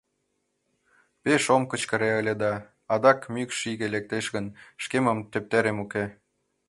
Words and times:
Пеш 1.23 1.43
ом 1.55 1.63
кычкыре 1.71 2.09
ыле 2.19 2.33
да, 2.43 2.53
адак 2.93 3.19
мӱкш 3.33 3.59
иге 3.71 3.87
лектеш 3.95 4.25
гын, 4.35 4.45
шкемын 4.83 5.19
тептерем 5.31 5.77
уке. 5.83 6.05